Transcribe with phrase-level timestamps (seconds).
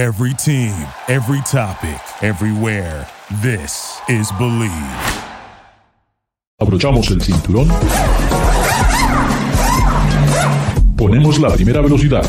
[0.00, 0.72] Every team,
[1.08, 3.06] every topic, everywhere.
[3.42, 4.72] This is Bleav.
[6.58, 7.68] Abrochamos el cinturón.
[10.96, 12.24] Ponemos la primera velocidad.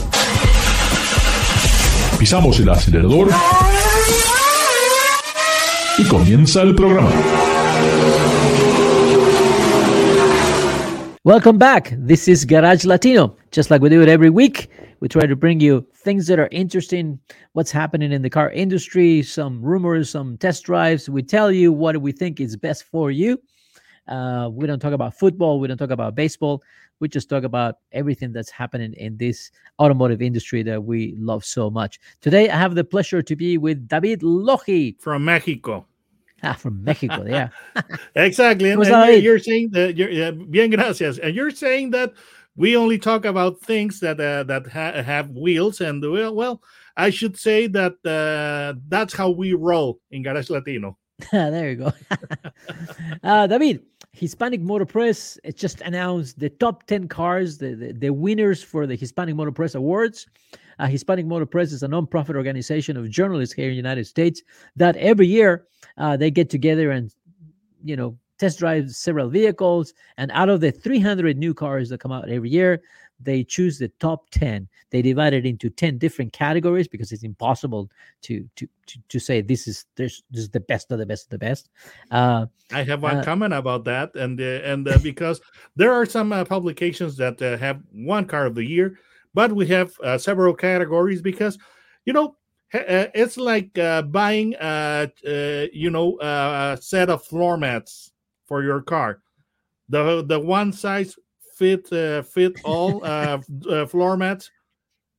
[2.19, 3.29] Pisamos el acelerador.
[5.97, 7.09] Y comienza el programa.
[11.23, 11.95] Welcome back.
[11.97, 13.37] This is Garage Latino.
[13.51, 14.69] Just like we do it every week,
[15.01, 17.19] we try to bring you things that are interesting,
[17.53, 21.09] what's happening in the car industry, some rumors, some test drives.
[21.09, 23.41] We tell you what we think is best for you.
[24.07, 26.63] Uh, we don't talk about football, we don't talk about baseball.
[26.99, 31.71] We just talk about everything that's happening in this automotive industry that we love so
[31.71, 31.99] much.
[32.21, 35.87] Today, I have the pleasure to be with David Loji from Mexico.
[36.43, 37.49] Ah, from Mexico, yeah.
[38.15, 38.71] exactly.
[38.71, 41.19] And, and you're, saying that you're uh, bien gracias.
[41.19, 42.13] And you're saying that
[42.55, 46.61] we only talk about things that uh, that ha- have wheels and well, well,
[46.97, 50.97] I should say that uh, that's how we roll in Garage Latino.
[51.31, 51.93] there you go.
[53.23, 58.09] uh, David, Hispanic Motor Press it just announced the top 10 cars, the, the, the
[58.09, 60.27] winners for the Hispanic Motor Press Awards.
[60.79, 64.41] Uh, Hispanic Motor Press is a non-profit organization of journalists here in the United States
[64.75, 65.67] that every year
[65.97, 67.13] uh, they get together and
[67.83, 72.11] you know test drive several vehicles and out of the 300 new cars that come
[72.11, 72.81] out every year
[73.19, 77.87] they choose the top 10 they divide it into 10 different categories because it's impossible
[78.23, 81.25] to to to, to say this is this, this is the best of the best
[81.25, 81.69] of the best.
[82.09, 85.39] Uh, i have one uh, comment about that and uh, and uh, because
[85.75, 88.97] there are some uh, publications that uh, have one car of the year
[89.35, 91.59] but we have several categories because
[92.05, 92.35] you know
[92.73, 93.71] it's like
[94.11, 94.55] buying
[95.73, 98.10] you know a set of floor mats
[98.51, 99.21] for your car
[99.87, 101.15] the the one size
[101.61, 103.37] fit uh, fit all uh,
[103.69, 104.49] uh, floor mats.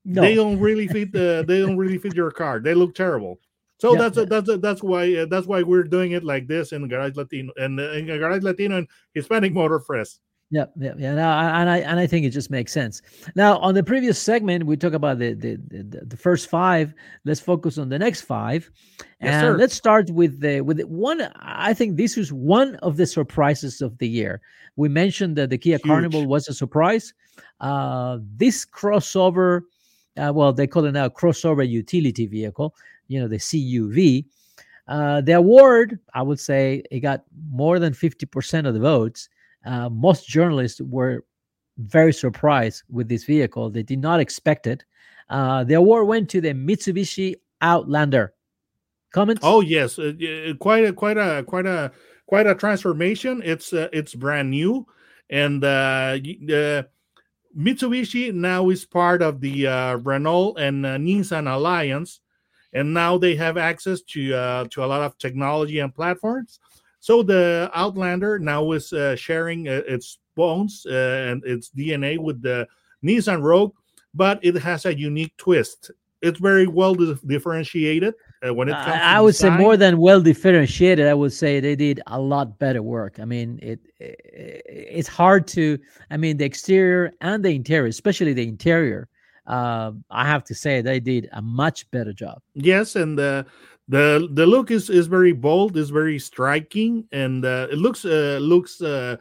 [0.05, 0.22] No.
[0.22, 1.44] They don't really fit the.
[1.47, 2.58] They don't really fit your car.
[2.58, 3.39] They look terrible.
[3.78, 7.16] So that's that's that's why uh, that's why we're doing it like this in Garage
[7.16, 10.18] Latino and uh, in Garage Latino and Hispanic Motor Press.
[10.52, 11.14] Yeah, yeah, yeah.
[11.14, 13.01] No, and I and I think it just makes sense.
[13.35, 16.92] Now, on the previous segment, we talked about the the, the, the first five.
[17.24, 19.57] Let's focus on the next five, yes, and sir.
[19.57, 21.23] let's start with the with the one.
[21.36, 24.42] I think this was one of the surprises of the year.
[24.77, 25.85] We mentioned that the Kia Huge.
[25.85, 27.14] Carnival was a surprise.
[27.61, 29.62] Uh, this crossover,
[30.18, 32.74] uh, well, they call it now crossover utility vehicle.
[33.08, 34.27] You know, the CUV.
[34.86, 39.30] Uh, the award, I would say, it got more than fifty percent of the votes
[39.64, 41.24] uh, most journalists were
[41.78, 43.70] very surprised with this vehicle.
[43.70, 44.84] They did not expect it.
[45.28, 48.34] Uh, the award went to the Mitsubishi Outlander.
[49.12, 49.40] Comments?
[49.45, 50.12] Oh yes, uh,
[50.58, 51.92] quite a quite a quite a
[52.27, 53.42] quite a transformation.
[53.45, 54.86] It's uh, it's brand new,
[55.28, 56.17] and uh,
[57.56, 62.20] Mitsubishi now is part of the uh, Renault and uh, Nissan alliance,
[62.73, 66.58] and now they have access to uh, to a lot of technology and platforms.
[67.02, 72.40] So the Outlander now is uh, sharing uh, its bones uh, and its DNA with
[72.40, 72.68] the
[73.05, 73.74] Nissan Rogue,
[74.14, 75.91] but it has a unique twist.
[76.20, 78.14] It's very well differentiated
[78.46, 78.86] uh, when it comes.
[79.02, 79.58] I, I would design.
[79.58, 81.08] say more than well differentiated.
[81.08, 83.18] I would say they did a lot better work.
[83.18, 85.80] I mean, it, it it's hard to.
[86.08, 89.08] I mean, the exterior and the interior, especially the interior.
[89.45, 92.41] Uh, I have to say they did a much better job.
[92.55, 93.42] Yes, and uh,
[93.88, 98.38] the the look is is very bold is very striking and uh, it looks uh,
[98.40, 99.16] looks uh,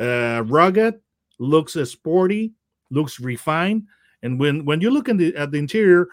[0.00, 0.94] uh, rugged
[1.38, 2.52] looks uh, sporty
[2.90, 3.82] looks refined
[4.22, 6.08] and when when you look in the, at the interior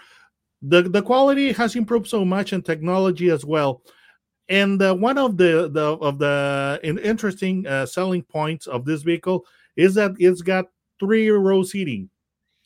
[0.62, 3.82] the the quality has improved so much and technology as well
[4.50, 9.46] and uh, one of the the of the interesting uh, selling points of this vehicle
[9.76, 10.66] is that it's got
[11.00, 12.10] three row seating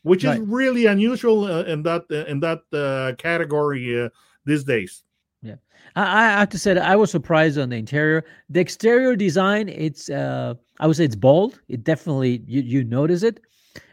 [0.01, 0.39] which right.
[0.39, 4.09] is really unusual uh, in that uh, in that uh, category uh,
[4.45, 5.03] these days
[5.45, 5.55] yeah,
[5.95, 8.25] I, I have to say that I was surprised on the interior.
[8.49, 11.61] The exterior design, it's uh, I would say it's bold.
[11.69, 13.39] It definitely you you notice it,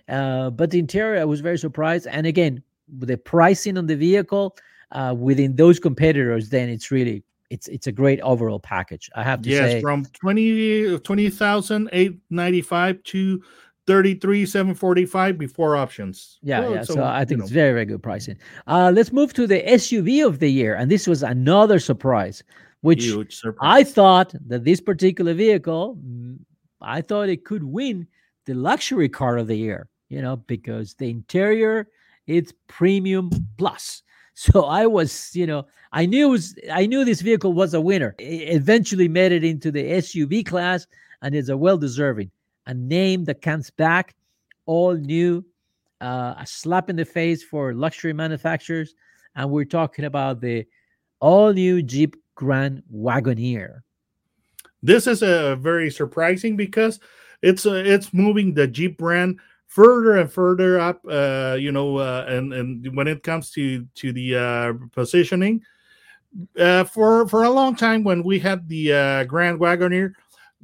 [0.09, 2.07] uh, but the interior, I was very surprised.
[2.07, 2.63] And again,
[2.99, 4.57] with the pricing on the vehicle,
[4.93, 9.11] uh, within those competitors, then it's really it's it's a great overall package.
[9.15, 13.43] I have to yes, say, yes, from 20 20,895 to
[13.87, 17.55] 33 745 before options yeah well, yeah so, so i think it's know.
[17.55, 18.37] very very good pricing
[18.69, 22.45] uh let's move to the suv of the year and this was another surprise
[22.83, 23.57] which surprise.
[23.61, 25.99] i thought that this particular vehicle
[26.81, 28.07] i thought it could win
[28.47, 31.89] the luxury car of the year you know because the interior
[32.29, 34.03] it's premium plus
[34.35, 38.15] so i was you know i knew was, i knew this vehicle was a winner
[38.19, 40.87] it eventually made it into the suv class
[41.21, 42.31] and it's a well deserving
[42.67, 44.15] a name that comes back,
[44.67, 45.45] all new,
[46.01, 48.95] uh, a slap in the face for luxury manufacturers.
[49.35, 50.67] and we're talking about the
[51.21, 53.81] all new Jeep Grand Wagoneer.
[54.83, 56.99] This is a uh, very surprising because
[57.41, 59.39] it's uh, it's moving the Jeep brand
[59.69, 61.01] further and further up.
[61.09, 65.63] Uh, you know, uh, and and when it comes to to the uh, positioning,
[66.59, 70.15] uh, for for a long time when we had the Grand Wagoneer,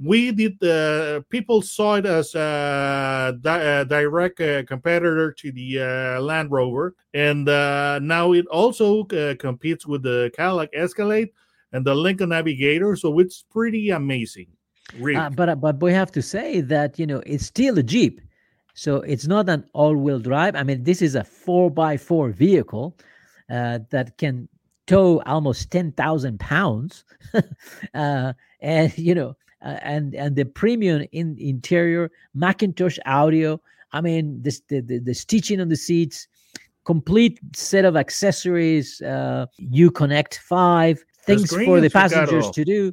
[0.03, 6.21] we did the people saw it as a, a direct uh, competitor to the uh,
[6.21, 11.31] Land Rover, and uh, now it also uh, competes with the Cadillac Escalade
[11.73, 12.95] and the Lincoln Navigator.
[12.97, 14.47] So it's pretty amazing.
[14.99, 15.21] Really.
[15.21, 18.21] Uh, but but we have to say that you know it's still a Jeep,
[18.75, 20.55] so it's not an all-wheel drive.
[20.55, 22.97] I mean, this is a four-by-four vehicle
[23.51, 24.49] uh, that can
[24.87, 27.05] tow almost ten thousand pounds,
[27.95, 33.61] and you know uh, and and the premium in interior McIntosh audio.
[33.93, 36.29] I mean, this the, the, the stitching on the seats,
[36.85, 39.01] complete set of accessories.
[39.01, 39.47] Uh,
[39.95, 42.93] connect five things for the passengers to do.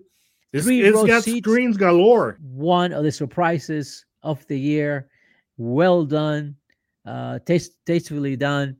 [0.53, 2.37] It's, it's got seats, screens galore.
[2.41, 5.09] One of the surprises of the year.
[5.57, 6.55] Well done,
[7.05, 8.77] uh, taste, tastefully done.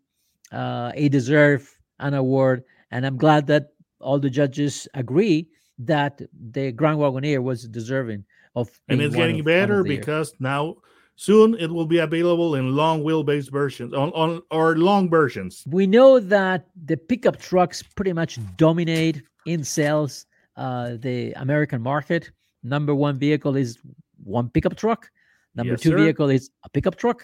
[0.51, 5.47] Uh, it deserve an award, and I'm glad that all the judges agree
[5.79, 8.25] that the Grand Wagoneer was deserving
[8.55, 8.69] of.
[8.89, 10.77] And it's getting of, better because now
[11.15, 15.63] soon it will be available in long wheelbase versions on, on or long versions.
[15.67, 20.25] We know that the pickup trucks pretty much dominate in sales
[20.57, 22.31] uh, the American market.
[22.63, 23.77] Number one vehicle is
[24.23, 25.09] one pickup truck.
[25.55, 25.97] Number yes, two sir.
[25.97, 27.23] vehicle is a pickup truck.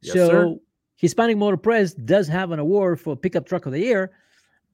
[0.00, 0.54] Yes, so sir.
[0.96, 4.12] Hispanic Motor Press does have an award for pickup truck of the year,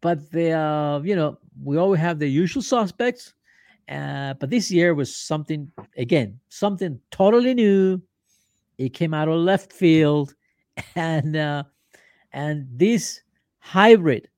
[0.02, 3.32] but the uh, you know we always have the usual suspects.
[3.88, 8.00] Uh, but this year was something again, something totally new.
[8.78, 10.34] It came out of left field,
[10.96, 11.64] and uh,
[12.32, 13.22] and this
[13.58, 14.28] hybrid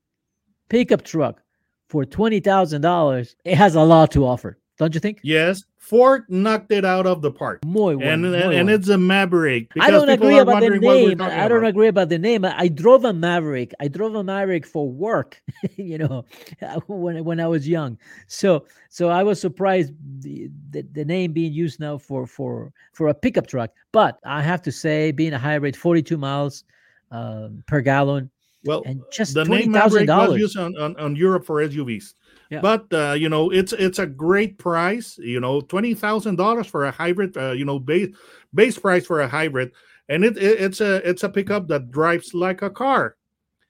[0.69, 1.43] pickup truck
[1.89, 5.21] for twenty thousand dollars, it has a lot to offer, don't you think?
[5.23, 7.65] Yes, Ford knocked it out of the park.
[7.65, 9.71] Muy bueno, and, muy and, and it's a Maverick.
[9.79, 11.21] I don't agree about the name.
[11.21, 11.69] I don't about.
[11.69, 12.45] agree about the name.
[12.45, 13.73] I drove a Maverick.
[13.81, 15.41] I drove a Maverick for work,
[15.77, 16.25] you know,
[16.87, 17.99] when when I was young.
[18.27, 23.09] So so I was surprised the, the, the name being used now for for for
[23.09, 23.71] a pickup truck.
[23.93, 26.65] But I have to say, being a hybrid, 42 miles
[27.11, 28.31] um, per gallon.
[28.65, 32.15] Well, and just the name Maverick was used on, on, on Europe for SUVs.
[32.51, 32.61] Yeah.
[32.61, 35.19] But uh, you know, it's it's a great price.
[35.19, 37.37] You know, twenty thousand dollars for a hybrid.
[37.37, 38.15] Uh, you know, base
[38.53, 39.73] base price for a hybrid,
[40.09, 43.17] and it, it, it's a it's a pickup that drives like a car.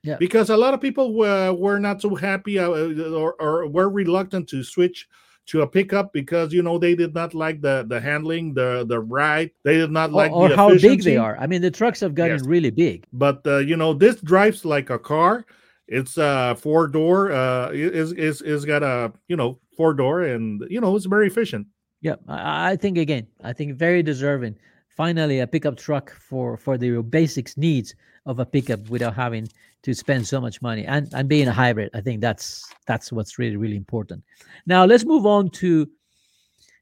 [0.03, 0.17] Yeah.
[0.19, 4.47] Because a lot of people were, were not so happy uh, or, or were reluctant
[4.51, 5.09] to switch
[5.47, 9.01] to a pickup because you know they did not like the the handling, the the
[9.01, 9.51] ride.
[9.65, 11.37] They did not like or, or how big they are.
[11.39, 12.47] I mean, the trucks have gotten yes.
[12.47, 13.05] really big.
[13.13, 15.45] But uh, you know, this drives like a car
[15.89, 17.33] it's uh four door.
[17.33, 21.27] Uh, is is is got a you know four door, and you know it's very
[21.27, 21.67] efficient.
[22.01, 24.57] Yeah, I think again, I think very deserving.
[24.97, 27.95] Finally, a pickup truck for for the basics needs
[28.27, 29.49] of a pickup without having
[29.83, 31.91] to spend so much money and and being a hybrid.
[31.95, 34.23] I think that's that's what's really really important.
[34.67, 35.89] Now let's move on to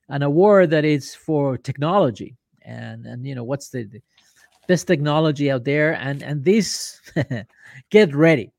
[0.09, 4.03] an award that is for technology and and you know what's the, the
[4.69, 7.00] best technology out there and and this
[7.91, 8.53] get ready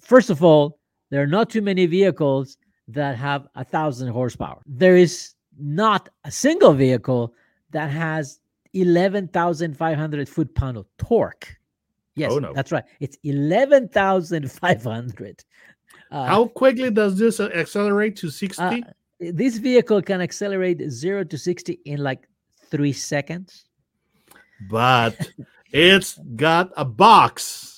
[0.00, 0.78] first of all,
[1.10, 2.56] there are not too many vehicles
[2.88, 4.62] that have a thousand horsepower.
[4.66, 7.34] There is not a single vehicle
[7.70, 8.40] that has
[8.74, 11.56] 11,500 foot pound of torque.
[12.16, 12.52] Yes, oh, no.
[12.52, 12.84] that's right.
[13.00, 15.44] It's 11,500.
[16.10, 18.62] Uh, How quickly does this accelerate to 60?
[18.62, 18.80] Uh,
[19.20, 22.28] this vehicle can accelerate 0 to 60 in like
[22.70, 23.64] three seconds.
[24.70, 25.28] But
[25.72, 27.74] it's got a box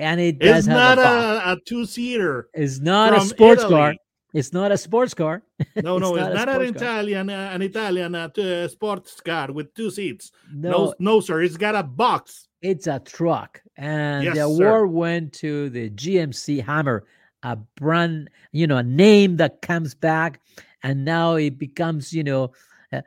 [0.00, 2.48] and it does it's not a, a, two seater.
[2.54, 3.74] It's not a sports Italy.
[3.74, 3.94] car.
[4.32, 5.42] It's not a sports car.
[5.76, 9.52] No, no, it's, it's not, not an Italian, uh, an Italian uh, uh, sports car
[9.52, 10.32] with two seats.
[10.52, 11.42] No, no, no, sir.
[11.42, 12.48] It's got a box.
[12.62, 14.86] It's a truck, and yes, the award sir.
[14.86, 17.04] went to the GMC Hummer,
[17.42, 20.40] a brand, you know, a name that comes back,
[20.82, 22.52] and now it becomes, you know,
[22.92, 23.00] uh,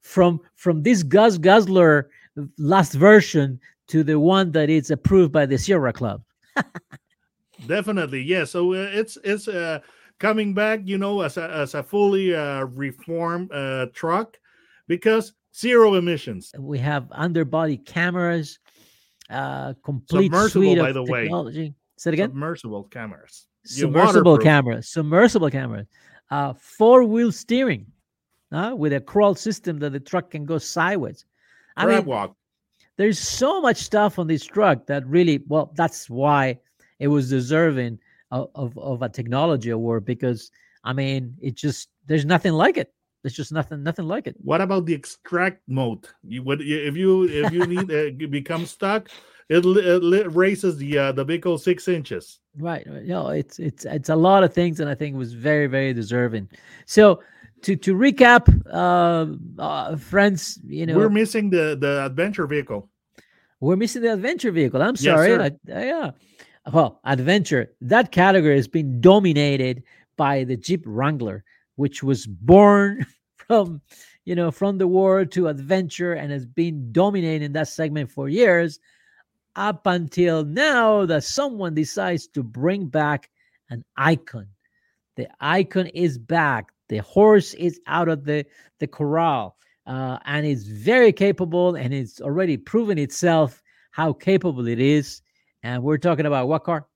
[0.00, 2.08] from from this Gus Guzzler
[2.58, 6.22] last version to the one that is approved by the Sierra Club.
[7.66, 8.44] Definitely, yeah.
[8.44, 9.80] So uh, it's it's uh,
[10.18, 14.36] coming back, you know, as a as a fully uh, reformed uh, truck
[14.88, 16.52] because zero emissions.
[16.58, 18.58] We have underbody cameras,
[19.30, 21.62] uh, complete submersible, suite of by the technology.
[21.62, 21.74] way.
[21.96, 22.30] Say it again.
[22.30, 23.46] Submersible cameras.
[23.64, 24.88] Submersible cameras.
[24.88, 25.86] Submersible cameras.
[26.30, 27.86] Uh, four wheel steering,
[28.52, 31.24] uh, with a crawl system that the truck can go sideways.
[31.76, 32.36] I Grab mean, walk
[32.96, 36.58] there's so much stuff on this truck that really well that's why
[36.98, 37.98] it was deserving
[38.54, 40.50] of, of a technology award because
[40.82, 42.92] I mean it just there's nothing like it.
[43.22, 44.36] There's just nothing nothing like it.
[44.42, 46.06] What about the extract mode?
[46.22, 49.08] You would if you if you need uh, become stuck,
[49.48, 52.40] it, it raises the uh, the vehicle six inches.
[52.58, 52.86] Right.
[52.86, 55.66] You know, it's it's it's a lot of things, and I think it was very
[55.66, 56.48] very deserving.
[56.86, 57.22] So
[57.62, 62.90] to to recap, uh, uh friends, you know, we're missing the the adventure vehicle.
[63.60, 64.82] We're missing the adventure vehicle.
[64.82, 65.30] I'm sorry.
[65.30, 66.10] Yes, I, yeah.
[66.72, 69.82] Well, adventure that category has been dominated
[70.16, 71.44] by the Jeep Wrangler,
[71.76, 73.06] which was born
[73.36, 73.80] from
[74.24, 78.80] you know from the war to adventure and has been dominating that segment for years
[79.56, 83.30] up until now that someone decides to bring back
[83.70, 84.46] an icon.
[85.16, 86.72] The icon is back.
[86.88, 88.46] The horse is out of the
[88.78, 89.56] the corral
[89.86, 95.22] uh, and it's very capable and it's already proven itself how capable it is
[95.64, 96.86] and we're talking about what car?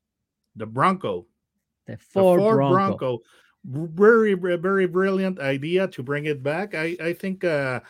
[0.54, 1.26] The bronco.
[1.86, 2.96] The ford, the ford bronco.
[2.96, 3.22] bronco.
[3.64, 6.74] Very very brilliant idea to bring it back.
[6.74, 7.80] I i think uh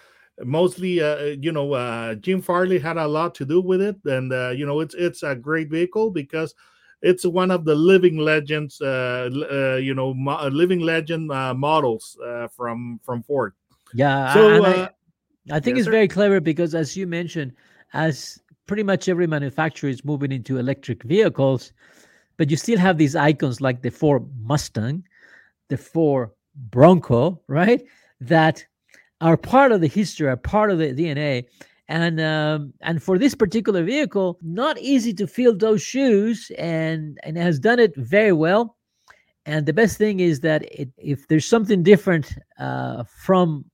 [0.45, 3.97] mostly uh you know uh jim farley had a lot to do with it.
[4.05, 6.55] And uh you know it's it's a great vehicle because
[7.03, 12.17] it's one of the living legends uh, uh you know mo- living legend uh, models
[12.25, 13.53] uh from from ford.
[13.93, 14.89] Yeah so uh,
[15.51, 15.91] I, I, think yes, it's sir?
[15.93, 17.53] very clever because as you mentioned
[17.93, 21.73] as pretty much every manufacturer is moving into electric vehicles
[22.37, 25.03] but you still have these icons like the ford mustang
[25.69, 27.85] the Ford Bronco, right?
[28.21, 28.65] That
[29.21, 31.45] are part of the history, are part of the DNA.
[31.91, 37.39] And um, and for this particular vehicle, not easy to fill those shoes, and and
[37.39, 38.77] has done it very well.
[39.47, 43.65] And the best thing is that it, if there's something different uh, from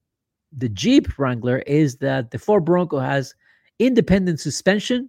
[0.53, 3.35] the Jeep Wrangler, is that the Ford Bronco has
[3.79, 5.09] independent suspension,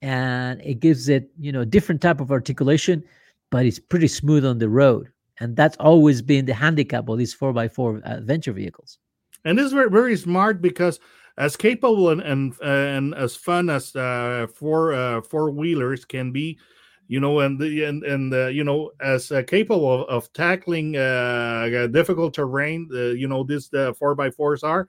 [0.00, 3.04] and it gives it you know different type of articulation,
[3.50, 5.08] but it's pretty smooth on the road.
[5.40, 8.98] And that's always been the handicap of these 4x4 adventure vehicles.
[9.44, 11.00] And this is very, very smart because
[11.38, 16.32] as capable and and, uh, and as fun as uh, four uh, four wheelers can
[16.32, 16.58] be
[17.08, 20.96] you know and the and and uh, you know as uh, capable of, of tackling
[20.96, 24.86] uh, difficult terrain you know this the four by fours are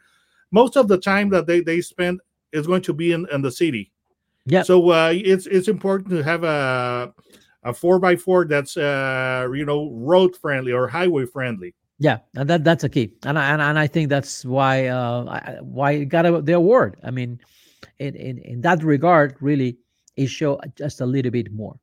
[0.51, 2.19] most of the time that they they spend
[2.53, 3.91] is going to be in, in the city
[4.45, 7.13] yeah so uh, it's it's important to have a
[7.63, 11.73] a four by four that's uh you know road friendly or highway friendly.
[11.99, 15.61] Yeah, and that that's a key, and I, and, and I think that's why uh
[15.61, 16.97] why it got the award.
[17.03, 17.39] I mean,
[17.99, 19.77] in in in that regard, really,
[20.17, 21.79] it show just a little bit more.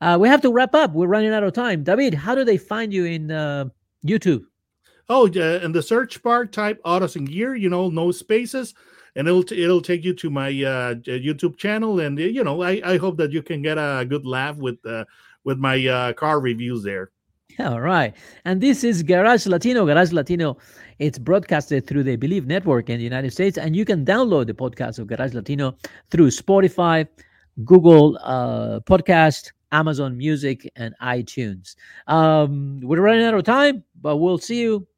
[0.00, 0.92] Uh, we have to wrap up.
[0.92, 1.84] We're running out of time.
[1.84, 3.66] David, how do they find you in uh,
[4.04, 4.44] YouTube?
[5.08, 7.54] Oh, uh, in the search bar, type Autos and Gear.
[7.54, 8.74] You know, no spaces,
[9.16, 12.00] and it'll t- it'll take you to my uh, YouTube channel.
[12.00, 15.04] And you know, I, I hope that you can get a good laugh with uh,
[15.44, 17.10] with my uh, car reviews there.
[17.58, 18.14] All right.
[18.44, 19.84] And this is Garage Latino.
[19.84, 20.56] Garage Latino,
[20.98, 23.58] it's broadcasted through the Bleav Network in the United States.
[23.58, 25.76] And you can download the podcast of Garage Latino
[26.10, 27.06] through Spotify,
[27.64, 31.76] Google uh, Podcast, Amazon Music, and iTunes.
[32.06, 34.86] Um, we're running out of time, but we'll see you